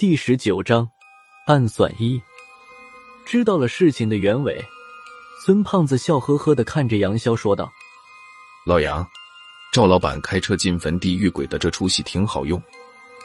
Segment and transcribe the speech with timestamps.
[0.00, 0.88] 第十九章
[1.44, 2.18] 暗算一。
[3.26, 4.58] 知道了事情的原委，
[5.44, 7.70] 孙胖子笑呵呵的看着杨潇说道
[8.64, 9.06] ：“老杨，
[9.74, 12.58] 赵老板开车进坟地遇鬼的这出戏挺好用，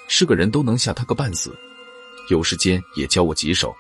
[0.10, 1.58] 是个人都能吓他个半死。
[2.30, 3.74] 有时间也教我几手。”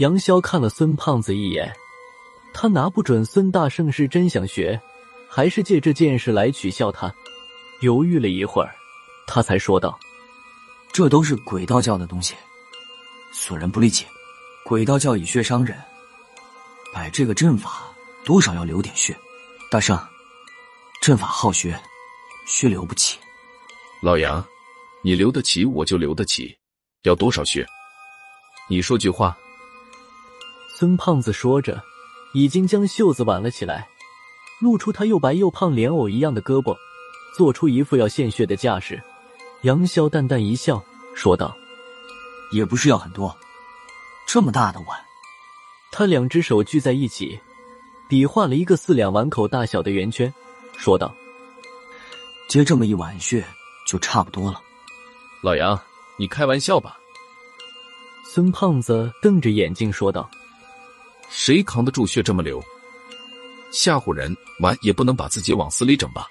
[0.00, 1.74] 杨潇看了孙胖子一眼，
[2.52, 4.78] 他拿不准孙大圣是真想学，
[5.30, 7.10] 还是借这件事来取笑他。
[7.80, 8.70] 犹豫了一会儿，
[9.26, 9.98] 他才说道。
[10.92, 12.34] 这都是鬼道教的东西，
[13.32, 14.04] 损人不利己。
[14.64, 15.76] 鬼道教以血伤人，
[16.92, 17.82] 摆这个阵法
[18.24, 19.16] 多少要留点血。
[19.70, 19.98] 大圣，
[21.00, 21.80] 阵法好学，
[22.46, 23.18] 血留不起。
[24.02, 24.44] 老杨，
[25.02, 26.56] 你留得起我就留得起，
[27.02, 27.66] 要多少血？
[28.68, 29.36] 你说句话。
[30.76, 31.82] 孙胖子说着，
[32.34, 33.88] 已经将袖子挽了起来，
[34.60, 36.76] 露出他又白又胖莲藕一样的胳膊，
[37.36, 39.02] 做出一副要献血的架势。
[39.62, 40.82] 杨潇淡淡一笑，
[41.14, 41.54] 说道
[42.50, 43.36] ：“也不是要很多，
[44.26, 44.98] 这么大的碗。”
[45.92, 47.38] 他两只手聚在一起，
[48.08, 50.32] 比划了一个四两碗口大小的圆圈，
[50.78, 51.14] 说道
[52.48, 53.44] ：“接这么一碗血
[53.86, 54.62] 就差不多了。”
[55.42, 55.78] 老杨，
[56.16, 56.96] 你开玩笑吧？
[58.24, 60.30] 孙胖子瞪着眼睛说道
[61.28, 62.62] ：“谁扛得住血这么流？
[63.72, 66.26] 吓唬人，碗也不能把自己往死里整吧？”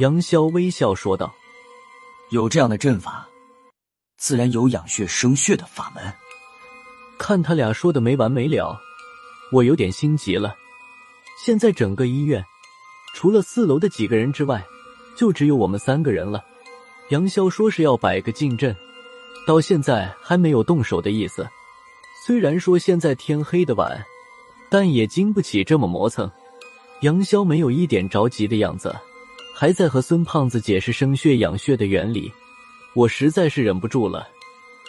[0.00, 1.34] 杨潇微笑说道。
[2.30, 3.28] 有这样的阵法，
[4.16, 6.14] 自然有养血生血的法门。
[7.18, 8.80] 看他俩说的没完没了，
[9.50, 10.54] 我有点心急了。
[11.44, 12.44] 现在整个医院，
[13.14, 14.64] 除了四楼的几个人之外，
[15.16, 16.44] 就只有我们三个人了。
[17.08, 18.76] 杨潇说是要摆个禁阵，
[19.44, 21.44] 到现在还没有动手的意思。
[22.24, 24.00] 虽然说现在天黑的晚，
[24.70, 26.30] 但也经不起这么磨蹭。
[27.00, 28.94] 杨潇没有一点着急的样子。
[29.60, 32.32] 还在和孙胖子解释生血养血的原理，
[32.94, 34.26] 我实在是忍不住了，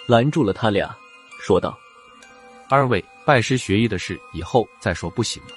[0.08, 0.98] 拦住了他俩，
[1.42, 1.78] 说道
[2.72, 5.50] ：“二位拜师学艺的事以后再说，不行吗？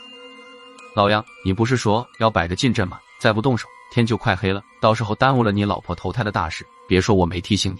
[0.96, 2.98] 老杨，你不是说要摆个禁阵吗？
[3.20, 7.78] 再不动手，天就快黑了，到时候耽误了你老婆投胎的大事，别说我没提醒你。”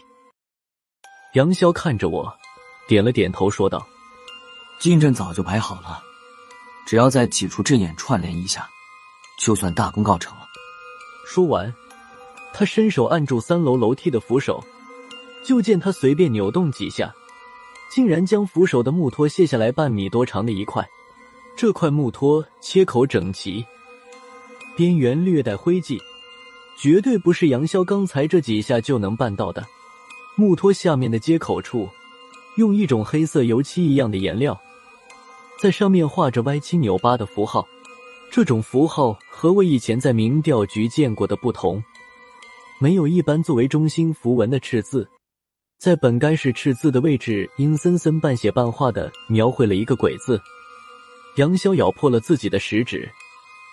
[1.34, 2.32] 杨潇看着我，
[2.86, 3.84] 点了点头，说道
[4.78, 6.00] ：“禁阵早就摆好了，
[6.86, 8.70] 只要在几处阵眼串联一下，
[9.40, 10.42] 就算大功告成了。”
[11.24, 11.72] 说完，
[12.52, 14.62] 他伸手按住三楼楼梯的扶手，
[15.44, 17.12] 就见他随便扭动几下，
[17.90, 20.86] 竟然将扶手的木托卸下来半米多长的一块。
[21.56, 23.64] 这块木托切口整齐，
[24.76, 26.00] 边缘略带灰迹，
[26.76, 29.64] 绝对不是杨潇刚才这几下就能办到的。
[30.36, 31.88] 木托下面的接口处，
[32.56, 34.60] 用一种黑色油漆一样的颜料，
[35.60, 37.66] 在上面画着歪七扭八的符号。
[38.34, 41.80] 这种符号和我以前在民调局见过的不同，
[42.80, 45.08] 没有一般作为中心符文的赤字，
[45.78, 50.42] 在本该是赤字的位置，阴森森半写半画的描绘了一个鬼字。
[51.36, 53.08] 杨潇咬破了自己的食指，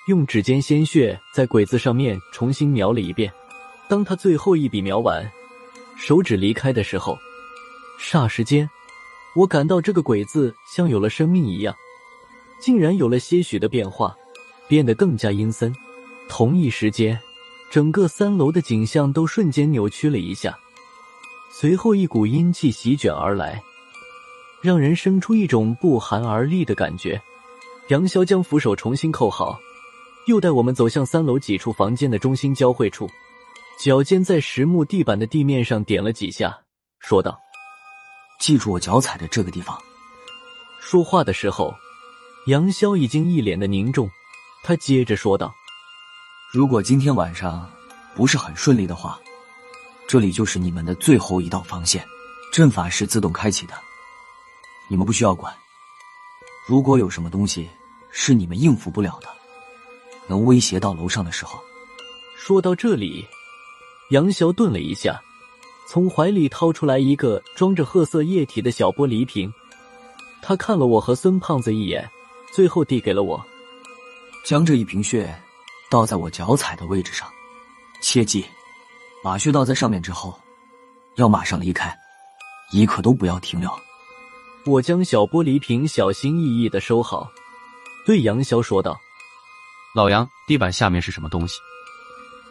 [0.07, 3.33] 用指尖鲜血在鬼字上面重新描了一遍。
[3.89, 5.27] 当他最后一笔描完，
[5.97, 7.17] 手指离开的时候，
[7.99, 8.69] 霎时间，
[9.35, 11.75] 我感到这个鬼字像有了生命一样，
[12.61, 14.15] 竟然有了些许的变化。
[14.71, 15.75] 变得更加阴森。
[16.29, 17.19] 同一时间，
[17.69, 20.57] 整个三楼的景象都瞬间扭曲了一下。
[21.51, 23.61] 随后，一股阴气席卷而来，
[24.61, 27.21] 让人生出一种不寒而栗的感觉。
[27.89, 29.59] 杨潇将扶手重新扣好，
[30.27, 33.09] 又带我们走向三楼几处房间的中心交汇处，
[33.77, 36.57] 脚尖在实木地板的地面上点了几下，
[37.01, 37.37] 说道
[38.39, 39.77] ：“记住我脚踩的这个地方。”
[40.79, 41.75] 说话的时候，
[42.47, 44.09] 杨潇已经一脸的凝重。
[44.63, 45.53] 他接着说道
[46.53, 47.69] ：“如果今天晚上
[48.15, 49.19] 不是很顺利的话，
[50.07, 52.05] 这里就是你们的最后一道防线。
[52.53, 53.73] 阵法是自动开启的，
[54.89, 55.53] 你们不需要管。
[56.67, 57.69] 如果有什么东西
[58.11, 59.27] 是你们应付不了的，
[60.27, 61.59] 能威胁到楼上的时候。”
[62.37, 63.25] 说到这里，
[64.09, 65.21] 杨潇顿了一下，
[65.87, 69.51] 从怀里掏出来一个装着褐色液体的小玻璃瓶。
[70.41, 72.09] 他看了我和孙胖子一眼，
[72.51, 73.45] 最后递给了我。
[74.43, 75.33] 将这一瓶血
[75.89, 77.31] 倒在我脚踩的位置上，
[78.01, 78.45] 切记，
[79.23, 80.37] 把血倒在上面之后，
[81.15, 81.95] 要马上离开，
[82.71, 83.69] 一刻都不要停留。
[84.65, 87.31] 我将小玻璃瓶小心翼翼的收好，
[88.05, 88.99] 对杨潇说道
[89.95, 91.59] ：“老杨，地板下面是什么东西？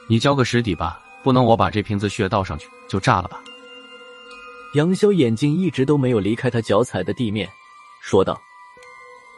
[0.09, 3.41] 你交个实底吧，不能我把这瓶子血倒上去就炸了吧？”
[4.75, 7.51] 杨潇眼睛一直都没有离开他脚踩的地面，
[8.01, 8.41] 说道：“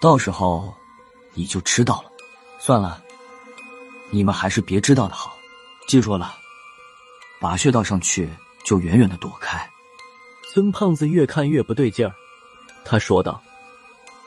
[0.00, 0.74] 到时候
[1.32, 2.11] 你就知道了。”
[2.64, 3.02] 算了，
[4.10, 5.36] 你们还是别知道的好。
[5.88, 6.36] 记住了，
[7.40, 8.30] 把穴道上去
[8.64, 9.68] 就远远的躲开，
[10.44, 12.14] 孙胖子越看越不对劲儿，
[12.84, 13.42] 他说道：“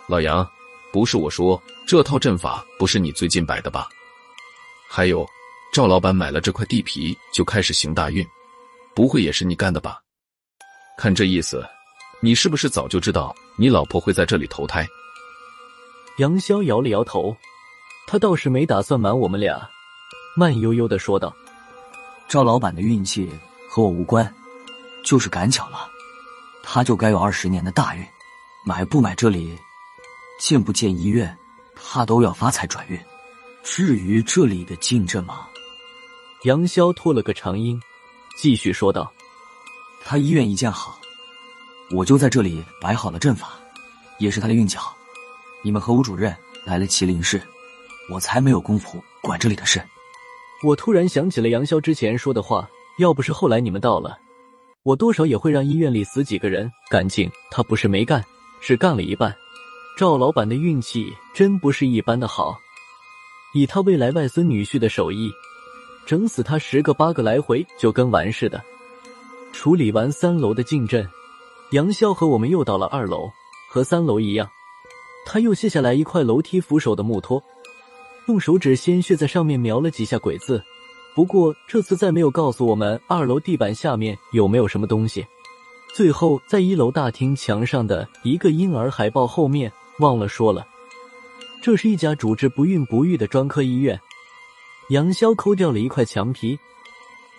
[0.05, 0.45] 老杨，
[0.91, 3.87] 不是我说，这套阵法不是你最近摆的吧？
[4.89, 5.25] 还有，
[5.71, 8.27] 赵老板买了这块地皮就开始行大运，
[8.93, 10.01] 不会也是你干的吧？
[10.97, 11.65] 看这意思，
[12.19, 14.85] 你是不是早就知道你老婆会在这里投胎？”
[16.19, 17.33] 杨潇摇了摇头，
[18.07, 19.69] 他倒是没打算瞒我们俩，
[20.36, 21.36] 慢悠悠的说道
[22.30, 23.31] ：“赵老板的运气
[23.69, 24.31] 和我无关，
[25.04, 25.90] 就是赶巧了。”
[26.68, 28.06] 他就该有二十年的大运，
[28.66, 29.57] 买不买这里，
[30.40, 31.38] 建不建医院，
[31.75, 33.00] 他都要发财转运。
[33.63, 35.48] 至于这里的进阵吗？
[36.44, 37.80] 杨潇拖了个长音，
[38.38, 39.12] 继续说道
[40.06, 41.00] ：“他医院一建好，
[41.92, 43.54] 我就在这里摆好了阵法，
[44.19, 44.96] 也是他的运气好。
[45.63, 47.42] 你们和吴主任来了麒麟市，
[48.10, 49.81] 我才没有功夫管这里的事。”
[50.63, 52.68] 我突然想起了杨潇之前说的话，
[52.98, 54.18] 要不是后来你们到了。
[54.84, 57.30] 我多少也会让医院里死几个人干净。
[57.52, 58.24] 他不是没干，
[58.62, 59.36] 是干了一半。
[59.98, 62.57] 赵老板的运气真不是一般的好，
[63.54, 65.31] 以他未来外孙女婿的手艺，
[66.06, 68.62] 整死他十个八个来回就跟完似的。
[69.54, 71.07] 处理完三楼的进阵，
[71.72, 73.31] 杨潇和我们又到了二楼，
[73.69, 74.50] 和三楼一样，
[75.25, 77.42] 他又卸下来一块楼梯扶手的木托，
[78.27, 80.63] 用手指鲜血在上面描了几下鬼字。
[81.13, 85.25] 不过这次再没有告诉我们二楼地板下面有没有什么东西。
[85.94, 90.68] 最后在一楼大厅墙上的一个婴儿海报后面忘了说了，
[91.62, 93.98] 这是一家主治不孕不育的专科医院。
[94.89, 96.60] 杨潇抠掉了一块墙皮，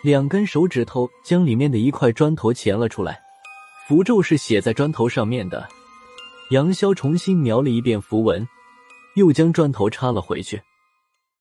[0.03, 3.21] 两根手指头将里面的一块砖头钳了出来，
[3.87, 5.69] 符咒是写在砖头上面的。
[6.51, 8.49] 杨潇重新描了一遍符文，
[9.17, 10.59] 又将砖头插了回去。